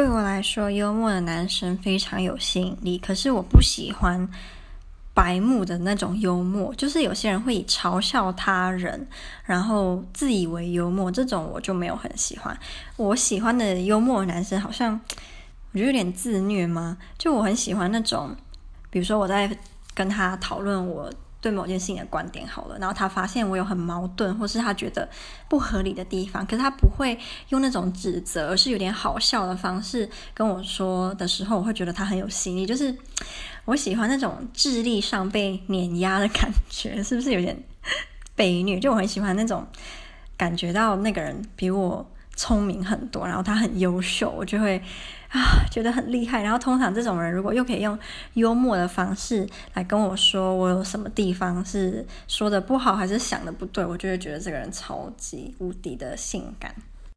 [0.00, 2.96] 对我来说，幽默的男生非常有吸引力。
[2.96, 4.26] 可是我不喜欢
[5.12, 9.06] 白目的那种幽默，就是有些人会以嘲笑他人，
[9.44, 12.58] 然后自以为幽默，这种我就没有很喜欢。
[12.96, 14.98] 我喜欢的幽默的男生，好像
[15.72, 16.96] 我觉得有点自虐吗？
[17.18, 18.34] 就我很喜欢那种，
[18.88, 19.54] 比如说我在
[19.92, 21.12] 跟他讨论我。
[21.40, 25.08] 对某件事情的观点好了，然后他发现我有很矛盾，或是他觉得
[25.48, 27.18] 不合理的地方，可是他不会
[27.48, 32.66] 用那种指责，而是有点好笑的方式跟我说的时候，我会觉得他很有吸引力。
[32.66, 32.94] 就是
[33.64, 37.56] 我喜欢那种智力上被碾压的感觉，是不是有点
[38.36, 38.78] 被虐？
[38.78, 39.66] 就我很喜欢那种
[40.36, 42.06] 感觉到那个人比我
[42.40, 44.82] 聪明很多，然后他很优秀，我就会。
[45.30, 46.42] 啊，觉得很厉害。
[46.42, 47.96] 然后通常这种人，如果又可以用
[48.34, 56.74] 幽默的方式来跟我说我有什么地方是说的不好，还是想的不对，我就会觉得这个人超级无敌的性感。